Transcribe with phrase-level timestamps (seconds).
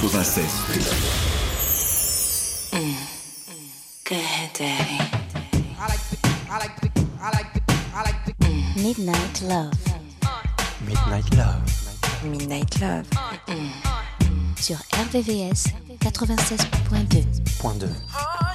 [0.00, 0.46] 96.
[8.76, 9.72] Midnight Love.
[10.86, 11.62] Midnight Love.
[12.22, 13.06] Midnight Love.
[14.56, 18.47] Sur RVVS 96.2.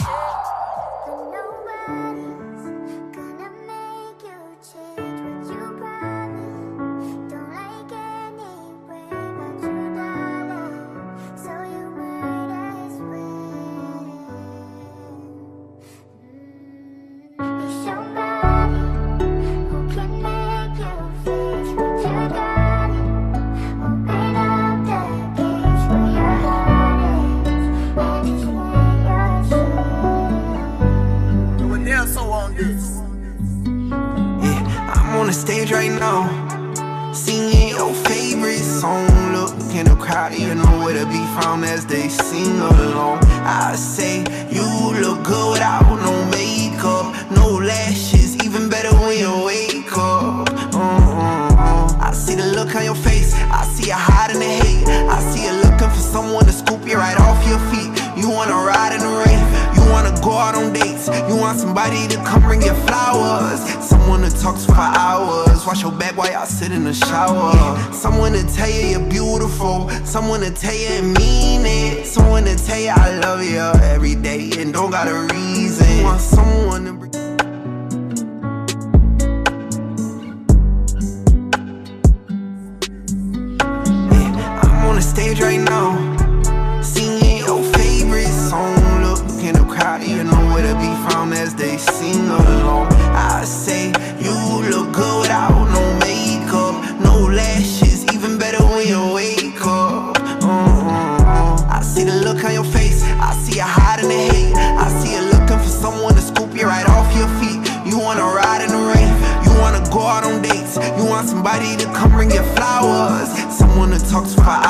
[85.34, 88.76] Stage right now, singing your favorite song.
[89.02, 92.94] Look in the crowd, you know where to be found as they sing along.
[93.16, 93.88] I say
[94.20, 94.36] you
[94.70, 100.20] look good without no makeup, no lashes, even better when you wake up.
[100.44, 101.68] Uh-uh.
[101.68, 103.02] I see the look on your face.
[103.04, 104.54] I see you hiding the hate.
[104.56, 107.58] I see you looking for someone to scoop you right off your feet.
[107.90, 109.10] You wanna ride in the rain.
[109.46, 110.78] You wanna go out on dates.
[110.98, 113.30] You want somebody to come bring you flowers.
[113.52, 114.63] Someone to talk to.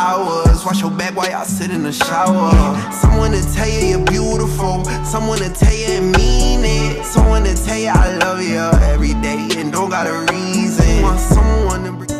[0.74, 2.52] Wash your back while y'all sit in the shower.
[2.92, 4.84] Someone to tell you you're beautiful.
[5.06, 7.06] Someone to tell you and mean it.
[7.06, 8.58] Someone to tell you I love you
[8.90, 11.04] every day and don't got a reason.
[11.04, 12.14] Want someone to bring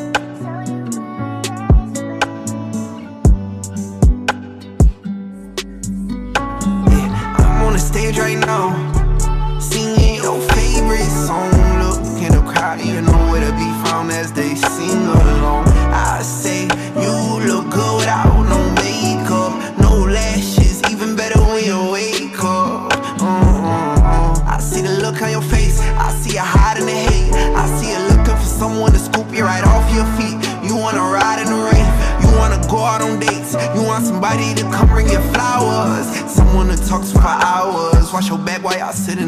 [7.94, 8.72] stage right now,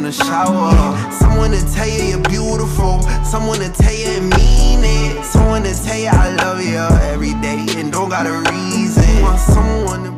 [0.05, 1.11] the shower.
[1.11, 3.01] Someone to tell you you're beautiful.
[3.23, 5.25] Someone to tell you and mean it.
[5.25, 6.77] Someone to tell you I love you
[7.09, 9.21] every day and don't got a reason.
[9.23, 10.15] Want someone to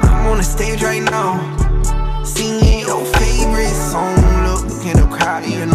[0.00, 1.36] I'm on the stage right now,
[2.24, 4.16] singing your favorite song.
[4.46, 5.71] Look in the crowd, you know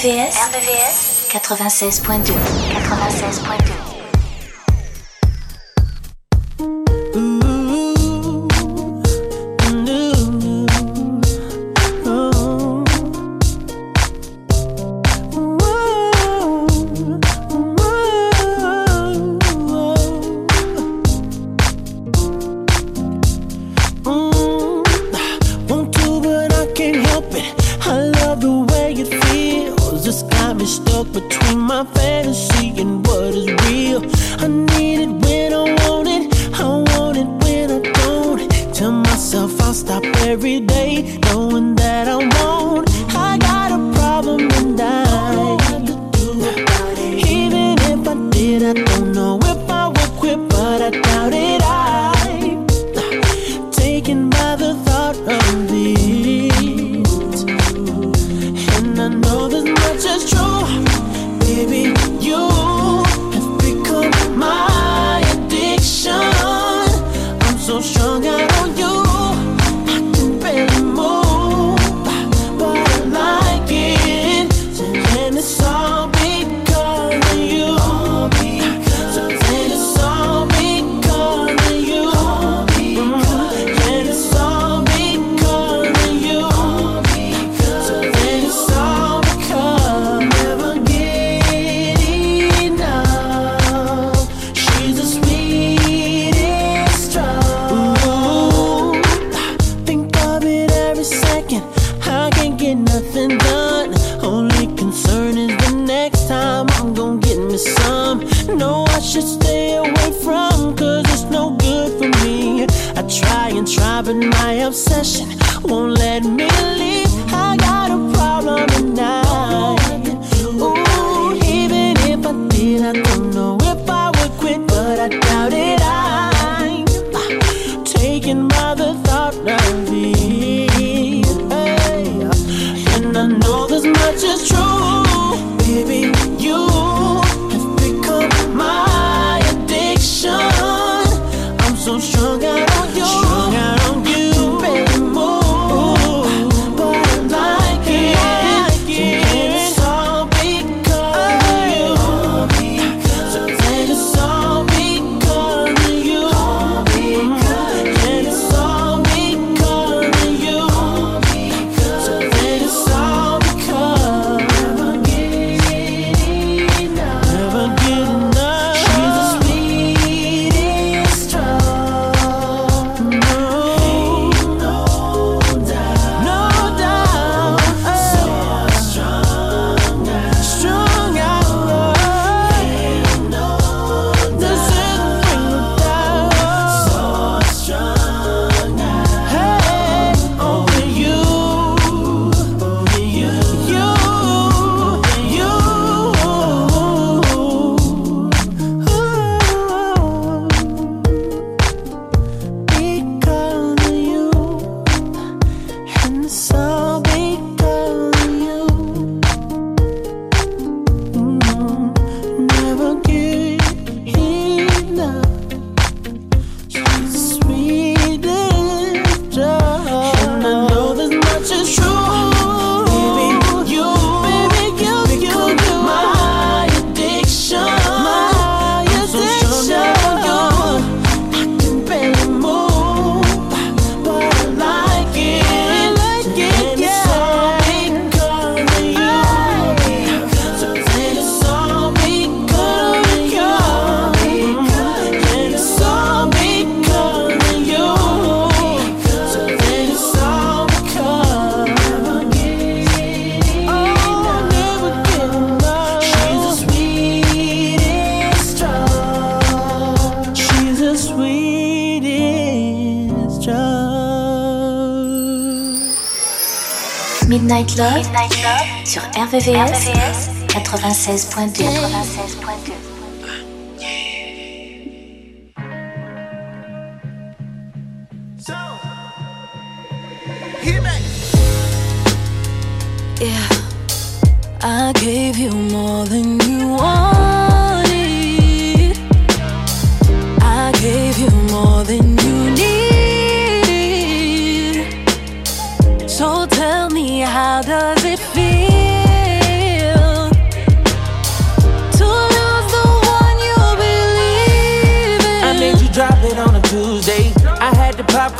[0.00, 3.79] RVVS, RVVS 96.2 96.2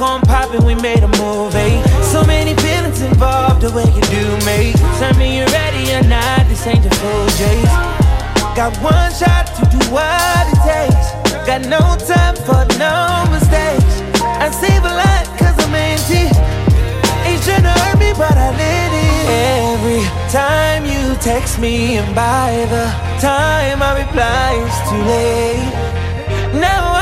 [0.01, 1.77] popcorn popping, we made a movie.
[2.03, 4.73] So many feelings involved, the way you do me.
[4.99, 7.77] Tell me you're ready or not, this ain't the full chase.
[8.57, 11.07] Got one shot to do what it takes.
[11.47, 14.01] Got no time for no mistakes.
[14.25, 16.33] I save a lot cause I'm empty.
[17.41, 19.25] Trying to hurt me, but I let it.
[19.73, 22.85] Every time you text me, and by the
[23.19, 26.61] time I reply, it's too late.
[26.61, 27.00] Now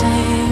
[0.00, 0.49] same.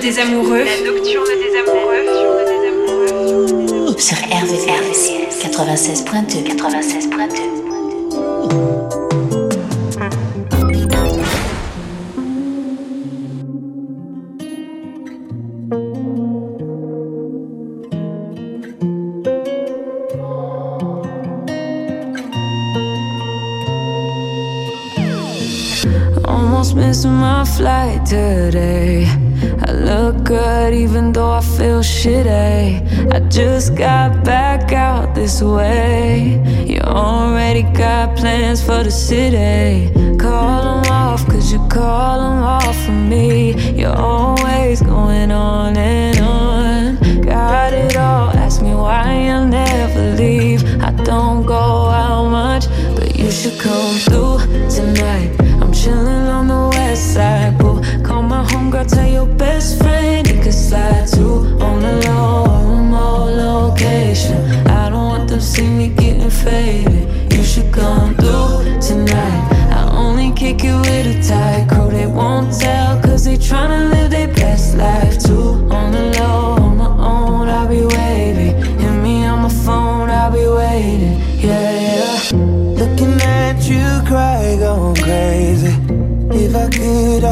[0.00, 0.64] Des amoureux.
[0.64, 2.06] La nocturne des amoureux.
[3.98, 7.60] Sur RVCS 96.2 96.2
[26.72, 29.19] missing my flight today.
[29.62, 33.12] I look good even though I feel shitty.
[33.12, 36.40] I just got back out this way.
[36.66, 39.92] You already got plans for the city.
[40.18, 43.52] Call them off, cause you call them off for me.
[43.78, 47.20] You're always going on and on.
[47.20, 50.64] Got it all, ask me why I'll never leave.
[50.80, 54.38] I don't go out much, but you should come through
[54.68, 55.36] tonight.
[55.60, 57.58] I'm chilling on the west side,
[58.50, 61.58] homegirl, tell your best friend he could slide too.
[61.60, 62.44] On the low,
[62.76, 64.38] remote location.
[64.66, 67.32] I don't want them see me getting faded.
[67.32, 69.42] You should come through tonight.
[69.78, 71.90] I only kick you with a tight crew.
[71.90, 73.99] They won't tell, cause they tryna live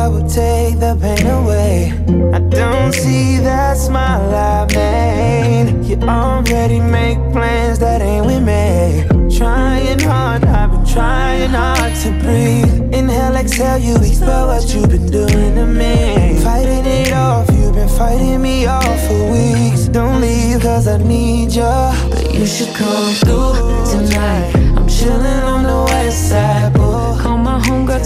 [0.09, 1.93] would take the pain away.
[2.33, 5.85] I don't see that smile I made.
[5.85, 9.05] You already make plans that ain't with me.
[9.37, 12.95] Trying hard, I've been trying hard to breathe.
[12.95, 16.41] Inhale, exhale, you expel what you've been doing to me.
[16.43, 19.89] Fighting it off, you've been fighting me off for weeks.
[19.89, 21.75] Don't leave, cause I need you.
[22.11, 23.55] But you should come through
[23.93, 24.53] tonight.
[24.77, 28.05] I'm chilling on the west side, boy Call my homegirl,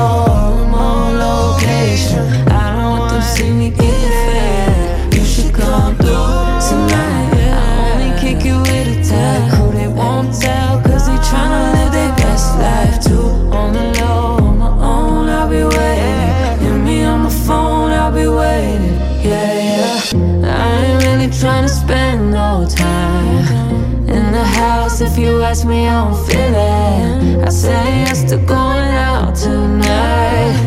[0.00, 2.24] On the low, location.
[2.50, 5.14] I don't want them see me getting fed.
[5.14, 7.30] You should come through tonight.
[7.34, 9.42] I only kick you with a tag.
[9.54, 13.28] Who they won't tell, cause they tryna live their best life too.
[13.54, 16.58] On the low, on my own, I'll be waiting.
[16.64, 18.94] Hit me on my phone, I'll be waiting.
[19.22, 20.00] Yeah, yeah.
[20.44, 25.00] I ain't really tryna spend no time in the house.
[25.00, 27.46] If you ask me, I don't feel it.
[27.46, 28.93] I say yes to going
[29.44, 30.63] tonight.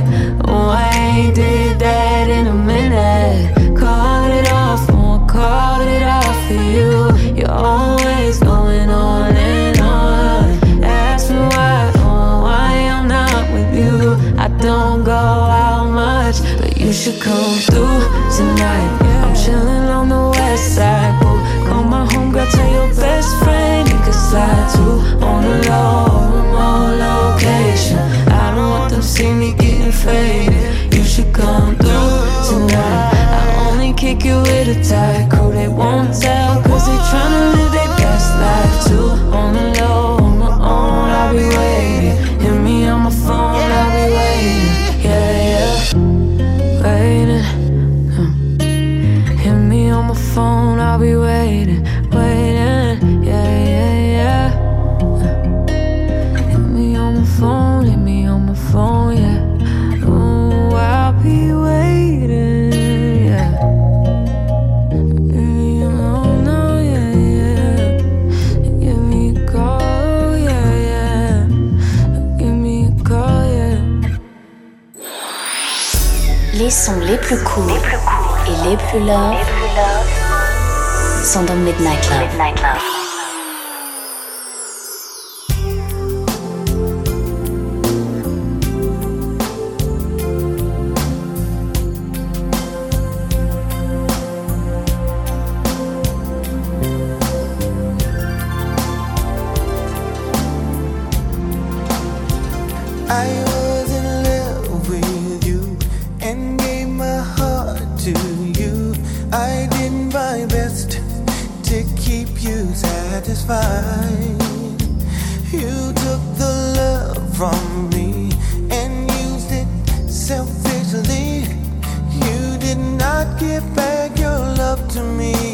[125.16, 125.47] Me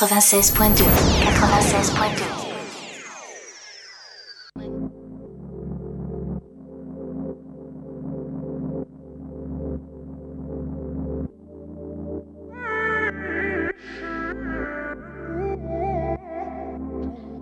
[0.00, 2.50] 96.2 96.2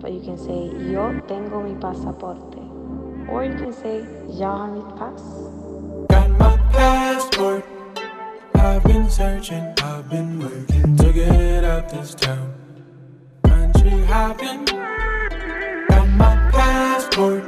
[0.01, 2.59] But you can say, yo tengo mi pasaporte.
[3.29, 4.05] Or you can say,
[4.37, 5.21] jag har mitt pass.
[6.09, 7.68] Got my passport.
[8.89, 12.51] I've been searching, I've been working to get out this town.
[13.43, 17.43] Country hopping, got my passport.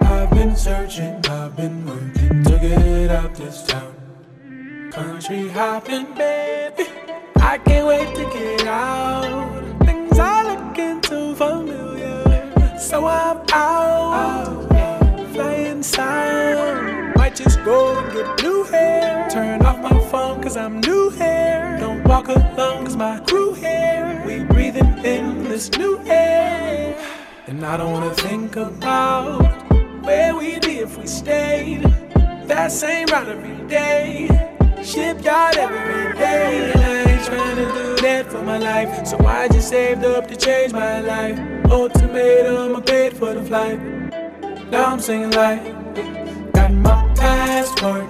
[0.00, 4.90] I've been searching, I've been working to get out this town.
[4.92, 6.86] Country hopping, baby,
[7.36, 9.84] I can't wait to get out.
[9.84, 13.95] Things are looking too familiar, so I'm out.
[17.36, 19.28] Just go and get new hair.
[19.28, 21.76] Turn off my phone, cause I'm new here.
[21.78, 24.22] Don't walk alone, cause my crew here.
[24.26, 26.96] We breathing in this new air.
[27.46, 29.42] And I don't wanna think about
[30.02, 31.82] where we'd be if we stayed.
[32.46, 34.28] That same route every day.
[34.82, 36.72] Shipyard every day.
[36.72, 39.06] And I ain't trying to do that for my life.
[39.06, 41.38] So I just saved up to change my life.
[41.66, 43.78] Ultimatum, I paid for the flight.
[44.70, 45.75] Now I'm singing like,
[47.16, 48.04] passport.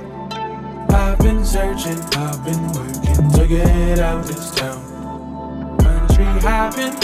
[0.91, 5.79] I've been searching, I've been working to get out this town.
[5.79, 6.95] Country hopping,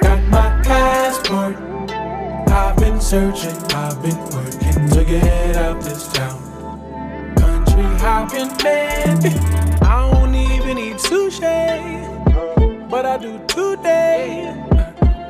[0.00, 1.56] got my passport.
[2.48, 7.34] I've been searching, I've been working to get out this town.
[7.36, 9.36] Country hopping, baby.
[9.82, 12.08] I don't even eat sushi,
[12.88, 14.52] but I do today.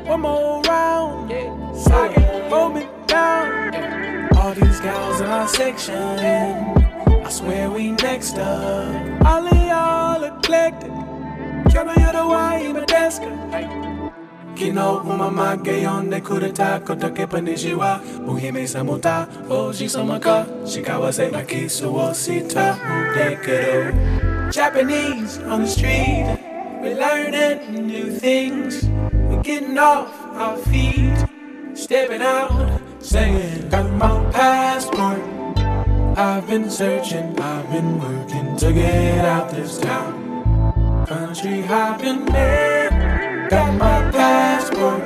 [0.07, 1.31] One more round,
[1.77, 4.14] so I can hold me down.
[5.15, 9.25] All in our section, I swear we next up.
[9.25, 10.91] All of y'all eclectic,
[11.71, 12.55] can I hear the why?
[14.57, 22.77] Kino umamage yonde kureta kotoke panishiwa Muhime samuta oji samaka Shikawa se nakisu wo sita.
[22.83, 26.39] Mudekero Japanese on the street.
[26.83, 28.85] We're learning new things.
[29.13, 31.25] We're getting off our feet.
[31.75, 35.21] Stepping out Saying got my passport
[36.19, 43.79] I've been searching, I've been working to get out this town Country hopping man Got
[43.79, 45.03] my passport.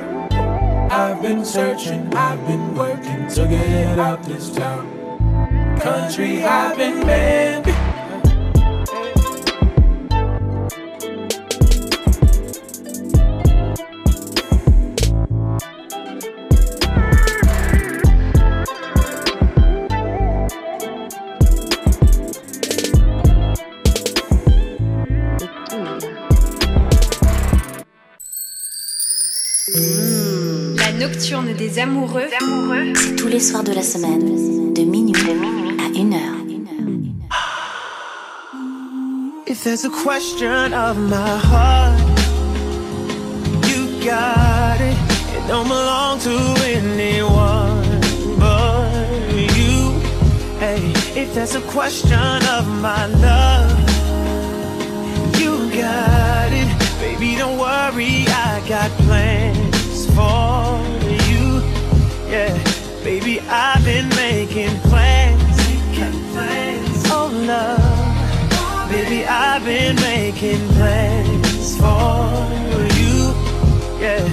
[0.91, 5.77] I've been searching, I've been working to get out this town.
[5.79, 7.78] Country hopping, baby.
[31.69, 32.93] Des amoureux, amoureux.
[32.95, 36.35] c'est tous les soirs de la semaine, de minuit, de minuit à une heure.
[39.45, 41.99] If there's a question of my heart,
[43.67, 44.97] you got it.
[45.35, 47.99] It don't belong to anyone
[48.37, 48.89] but
[49.57, 49.99] you.
[50.59, 53.71] Hey, if there's a question of my love,
[55.39, 56.69] you got it.
[56.99, 60.78] Baby, don't worry, I got plans for
[62.29, 62.53] yeah.
[63.03, 65.39] Baby, I've been making plans.
[67.11, 68.89] Oh, love.
[68.89, 72.45] Baby, I've been making plans for
[72.99, 73.33] you.
[73.99, 74.23] Yeah.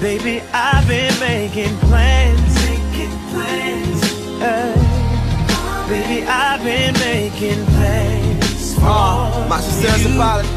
[0.00, 2.54] Baby, I've been making plans.
[2.68, 4.02] Making plans.
[4.42, 10.48] Uh, baby, I've been making plans for uh, my sincere apology.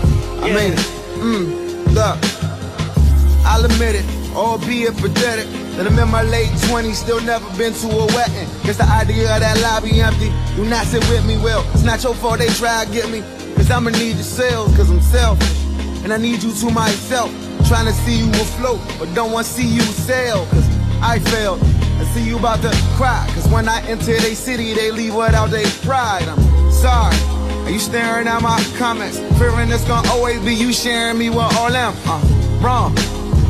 [0.42, 0.56] I yeah.
[0.56, 0.80] mean it.
[1.20, 1.48] Mm,
[1.94, 2.18] look,
[3.46, 5.69] I'll admit it, albeit pathetic.
[5.80, 8.50] That I'm in my late 20s, still never been to a wedding.
[8.68, 10.28] Guess the idea of that lobby empty.
[10.58, 13.24] Do not sit with me, well, it's not your fault they try to get me.
[13.56, 15.56] Cause I'ma need your sales, cause I'm selfish.
[16.04, 17.32] And I need you to myself.
[17.70, 20.46] Trying to see you afloat, but don't want to see you sail.
[20.52, 20.68] Cause
[21.00, 21.64] I failed.
[21.64, 23.24] I see you about to cry.
[23.34, 26.28] Cause when I enter their city, they leave without they pride.
[26.28, 27.16] I'm sorry.
[27.64, 29.20] Are you staring at my comments?
[29.40, 31.96] Fearing it's gonna always be you sharing me with all them.
[32.04, 32.20] Uh,
[32.60, 32.94] wrong.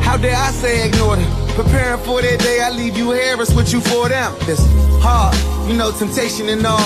[0.05, 1.38] How dare I say ignore them?
[1.59, 4.33] Preparing for that day, I leave you here, it's what you for them.
[4.47, 4.63] It's
[5.03, 5.35] hard,
[5.69, 6.79] you know, temptation and all.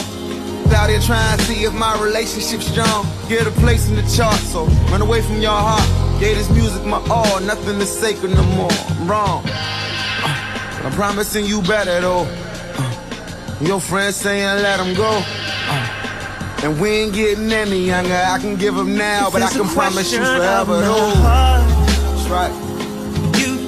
[0.74, 3.06] Out here trying to see if my relationship's strong.
[3.30, 5.88] Get a place in the chart, so run away from your heart.
[6.20, 8.72] Gave this music my all, nothing is sacred no more.
[8.72, 9.44] I'm wrong.
[9.46, 12.26] Uh, I'm promising you better though.
[12.76, 15.22] Uh, your friends saying let them go.
[15.70, 18.16] Uh, and we ain't getting any younger.
[18.16, 21.14] I can give them now, but I can promise you forever though.
[21.14, 22.73] That's right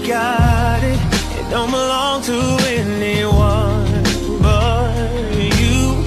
[0.07, 0.99] got it.
[1.39, 2.37] It don't belong to
[2.67, 4.03] anyone
[4.41, 6.03] but you.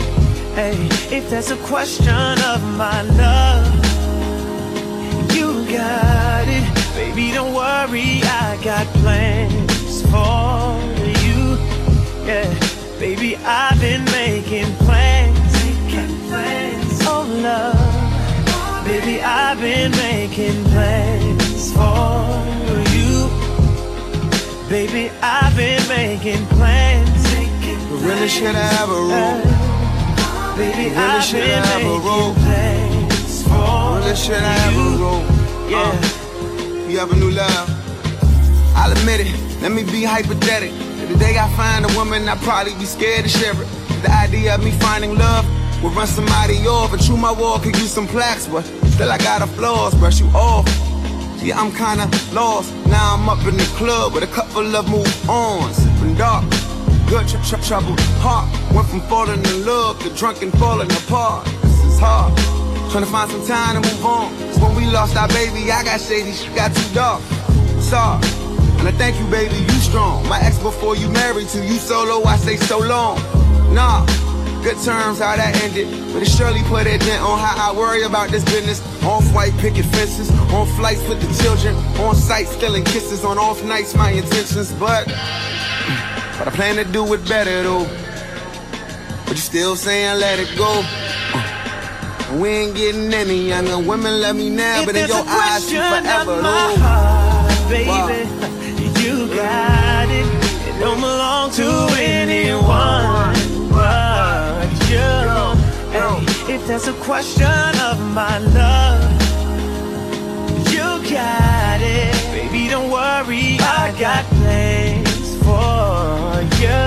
[0.54, 0.76] Hey,
[1.10, 3.66] if that's a question of my love,
[5.34, 6.94] you got it.
[6.94, 10.78] Baby, don't worry, I got plans for
[11.24, 11.58] you.
[12.24, 12.48] Yeah,
[13.00, 15.52] baby, I've been making plans.
[15.64, 16.98] Making plans.
[17.02, 18.84] Oh, love.
[18.84, 22.67] Baby, I've been making plans for
[24.68, 27.08] Baby, I've been making plans.
[27.88, 29.40] But really should I have a rule?
[30.58, 32.34] Baby, really I've should been have a rule?
[33.96, 35.24] Really should I have a rule?
[35.70, 35.88] Yeah.
[35.88, 37.70] Uh, you have a new love.
[38.76, 39.62] I'll admit it.
[39.62, 40.76] Let me be hypothetical.
[41.00, 43.68] If The day I find a woman, I'd probably be scared to share it.
[44.02, 45.46] The idea of me finding love
[45.82, 46.92] would run somebody off.
[46.92, 49.94] And true, my wall could use some plaques, but still I got a flaws.
[49.94, 50.66] Brush you off.
[51.40, 52.74] Yeah, I'm kinda lost.
[52.86, 55.76] Now I'm up in the club with a couple of move ons.
[55.76, 56.44] Sipping dark,
[57.08, 58.48] good tr tr trouble heart.
[58.74, 61.46] Went from falling in love to drunk and falling apart.
[61.62, 62.36] This is hard.
[62.90, 64.36] Trying to find some time to move on.
[64.38, 67.22] Cause when we lost our baby, I got shady, she got too dark.
[67.80, 68.20] Sorry.
[68.78, 70.26] And I thank you, baby, you strong.
[70.28, 73.16] My ex before you married to you solo, I say so long.
[73.72, 74.04] Nah,
[74.62, 75.86] Good terms, how that ended.
[76.12, 78.82] But it surely put a dent on how I worry about this business.
[79.04, 83.62] Off white picket fences, on flights with the children, on site stealing kisses, on off
[83.62, 84.72] nights, my intentions.
[84.72, 87.86] But, but I plan to do it better though.
[89.26, 90.82] But you still saying let it go.
[91.34, 93.78] Uh, we ain't getting any younger.
[93.78, 96.74] Women love me now, if but in your eyes, you forever though.
[96.78, 98.08] Heart, baby, wow.
[99.00, 100.26] you got it.
[100.68, 103.37] It don't belong to anyone
[104.88, 105.08] you.
[105.92, 107.46] Hey, if there's a question
[107.88, 109.12] of my love,
[110.72, 112.14] you got it.
[112.32, 116.78] Baby, don't worry, I got plans for you.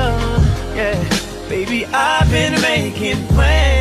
[0.75, 3.80] Yeah, baby, I've been making plans.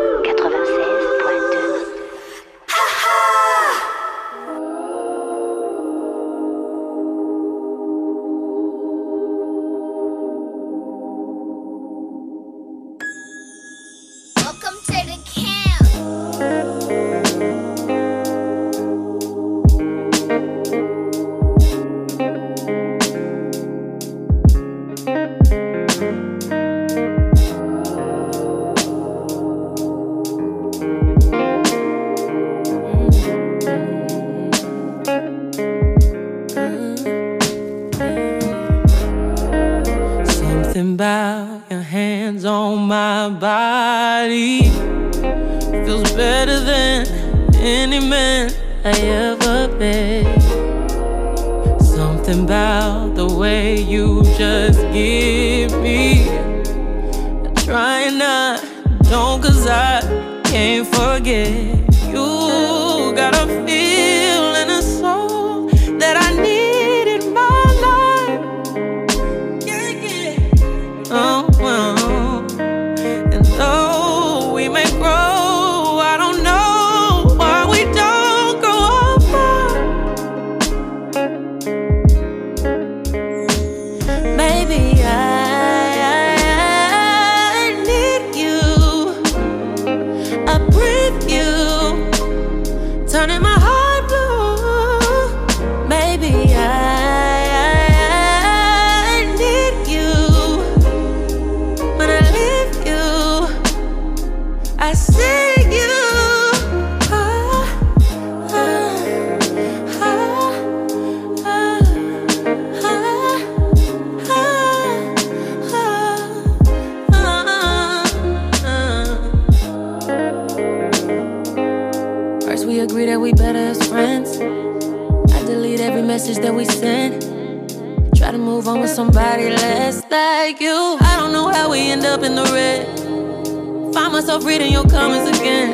[134.21, 135.71] myself reading your comments again.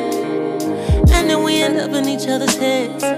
[1.10, 3.17] And then we end up in each other's heads.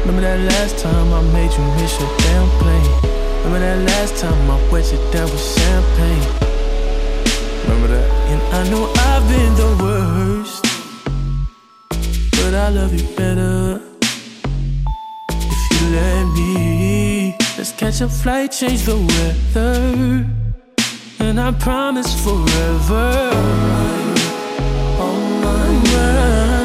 [0.00, 2.92] Remember that last time I made you miss your damn plane?
[3.44, 6.26] Remember that last time I wet you down with champagne?
[7.62, 8.08] Remember that?
[8.30, 10.64] And I know I've been the worst
[12.42, 13.80] but I love you better
[15.30, 16.60] if you let me
[17.60, 20.26] Let's catch a flight, change the weather.
[21.18, 23.30] And I promise forever.
[24.98, 26.59] Oh my mind.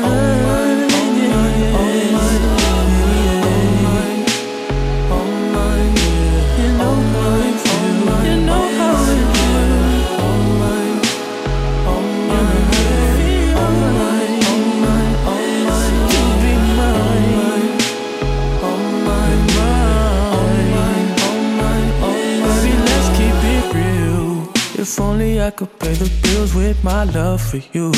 [24.88, 27.92] If only I could pay the bills with my love for you.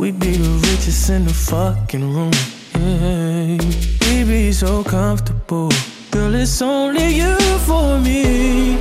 [0.00, 2.32] We'd be the richest in the fucking room.
[2.74, 3.56] Yeah.
[4.02, 5.70] We'd be so comfortable.
[6.10, 7.36] Girl, it's only you
[7.68, 8.74] for me.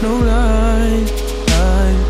[0.00, 1.04] No lie.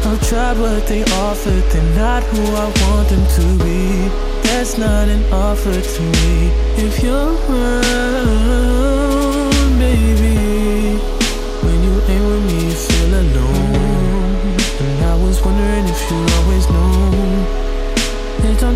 [0.07, 1.65] I've tried what they offered.
[1.73, 4.09] They're not who I want them to be.
[4.45, 6.53] That's not an offer to me.
[6.87, 8.76] If you're around,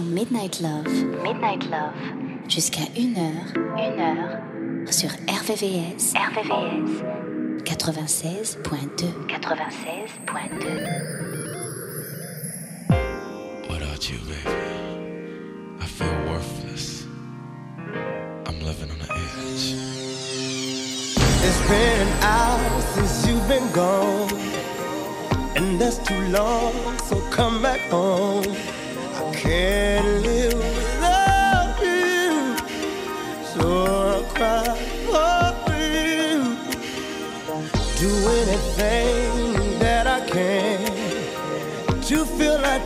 [0.00, 0.88] Midnight Love,
[1.22, 1.92] Midnight Love,
[2.48, 7.02] jusqu'à 1h, 1h, sur RVVS, RVVS,
[7.64, 10.62] 96.2, 96.2.
[13.68, 14.56] Without you, baby,
[15.80, 17.04] I feel worthless.
[18.46, 19.74] I'm living on the edge.
[21.44, 24.30] It's been hours since you've been gone,
[25.54, 26.72] and that's too long.
[27.08, 28.56] So come back home.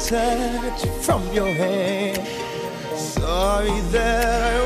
[0.09, 2.27] Touch from your hand.
[2.97, 4.66] Sorry that I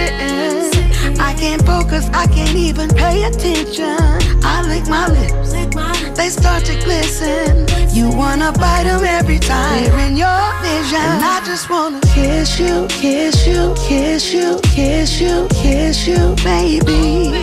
[1.41, 3.97] can't focus, I can't even pay attention.
[4.43, 5.53] I lick my lips,
[6.15, 7.65] they start to glisten.
[7.89, 11.01] You wanna bite them every time they're in your vision.
[11.01, 17.33] And I just wanna kiss you, kiss you, kiss you, kiss you, kiss you, baby.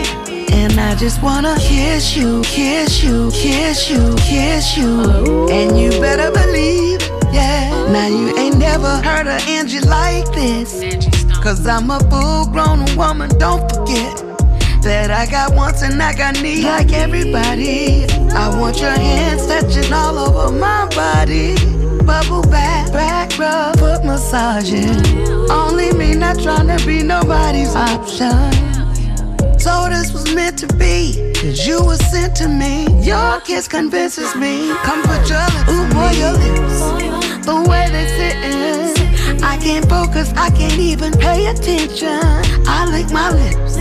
[0.53, 5.49] And I just wanna kiss you, kiss you, kiss you, kiss you.
[5.49, 7.01] And you better believe,
[7.33, 7.67] yeah.
[7.91, 11.08] Now you ain't never heard of Angie like this.
[11.49, 14.17] Cause I'm a full grown woman, don't forget
[14.83, 18.05] that I got wants and I got needs like everybody.
[18.29, 21.55] I want your hands touching all over my body.
[22.05, 25.01] Bubble bath, back rub, foot massaging.
[25.49, 28.53] Only me, not trying to be nobody's option.
[29.57, 32.85] So this was meant to be, cause you were sent to me.
[33.01, 34.71] Your kiss convinces me.
[34.83, 37.43] Come put your lips Ooh, boy, your lips.
[37.43, 39.08] The way they sitting.
[39.41, 42.19] I can't focus, I can't even pay attention.
[42.67, 43.79] I lick my lips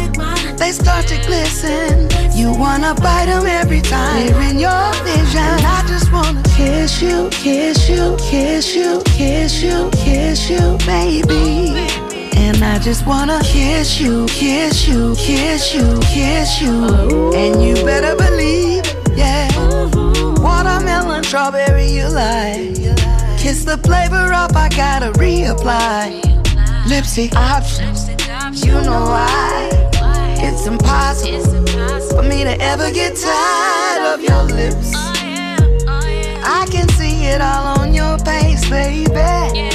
[0.58, 2.08] they start to glisten.
[2.36, 5.40] You wanna bite them every time they're in your vision.
[5.40, 11.88] And I just wanna kiss you, kiss you, kiss you, kiss you, kiss you, baby.
[12.36, 17.32] And I just wanna kiss you, kiss you, kiss you, kiss you.
[17.34, 18.84] And you better believe,
[19.16, 19.48] yeah.
[20.42, 22.67] Watermelon, strawberry, you like.
[23.48, 26.20] Kiss the flavor up, I gotta reapply.
[26.84, 28.06] Lipsy options,
[28.62, 29.70] you know why?
[30.36, 31.40] It's impossible
[32.10, 34.92] for me to ever get tired of your lips.
[36.44, 39.14] I can see it all on your face, baby.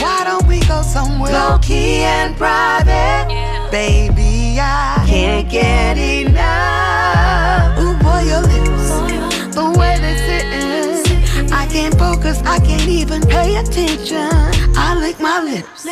[0.03, 3.26] Why don't we go somewhere low key and private,
[3.71, 4.59] baby?
[4.59, 6.92] I can't get enough.
[11.93, 14.29] Can't focus, I can't even pay attention.
[14.75, 15.83] I lick my lips,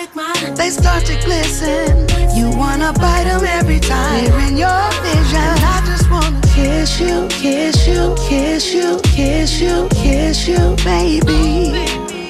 [0.58, 2.08] they start to glisten.
[2.36, 4.26] You wanna bite them every time.
[4.26, 5.54] They're in your vision.
[5.74, 11.74] I just wanna kiss you, kiss you, kiss you, kiss you, kiss you, baby.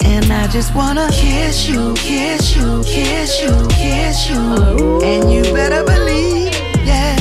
[0.06, 5.02] And I just wanna kiss you, kiss you, kiss you, kiss you.
[5.04, 6.54] And you better believe,
[6.86, 7.18] yeah.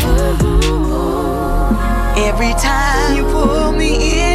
[2.16, 4.29] Every time you pull me in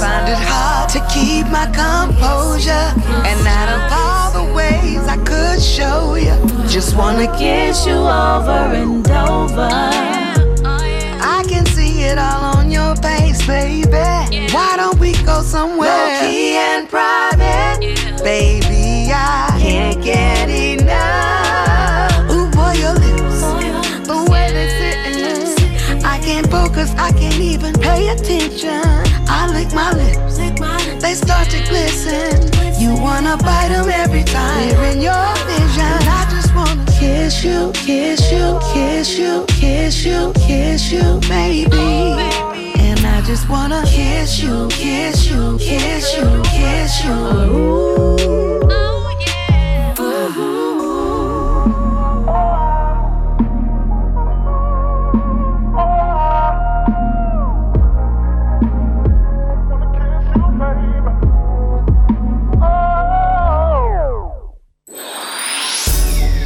[0.00, 2.88] find it hard to keep my composure.
[3.28, 6.34] And out of all the ways I could show you,
[6.66, 9.68] just wanna kiss you over and over.
[11.36, 14.48] I can see it all on your face, baby.
[14.54, 17.78] Why don't we go somewhere low key and private?
[18.24, 20.69] Baby, I can't get enough.
[27.62, 28.82] I pay attention.
[29.28, 30.38] I lick my lips,
[31.02, 32.50] they start to glisten.
[32.80, 34.68] You wanna bite them every time.
[34.68, 35.96] They're in your vision.
[36.18, 41.70] I just wanna kiss you, kiss you, kiss you, kiss you, kiss you, baby.
[41.72, 47.12] Oh, and I just wanna kiss you, kiss you, kiss you, kiss you.
[47.12, 48.89] Ooh.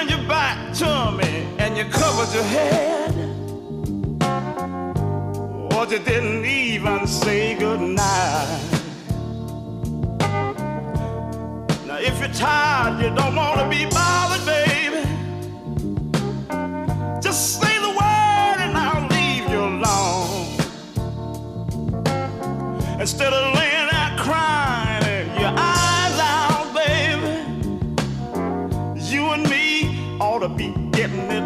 [0.00, 3.12] turned your back to me and you covered your head.
[5.72, 7.98] Oh, you didn't even say goodnight.
[11.86, 15.02] Now, if you're tired, you don't want to be bothered, baby.
[17.20, 20.56] Just say the word and I'll leave you alone.
[22.98, 23.59] Instead of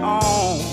[0.05, 0.64] on.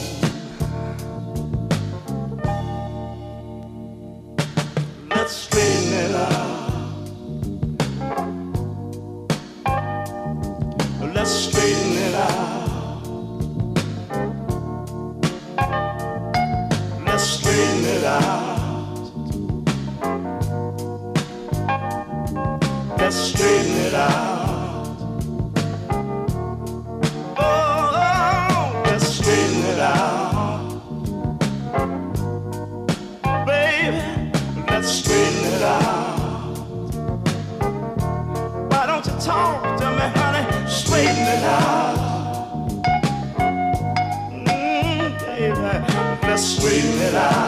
[46.41, 46.57] Let's
[46.99, 47.40] it out.